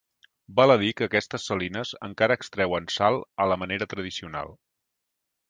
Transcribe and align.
Val 0.59 0.73
a 0.75 0.77
dir 0.83 0.87
que 1.01 1.07
aquestes 1.09 1.45
salines 1.49 1.91
encara 2.07 2.39
extreuen 2.41 2.89
sal 2.95 3.19
a 3.47 3.49
la 3.53 3.59
manera 3.65 3.89
tradicional. 3.95 4.53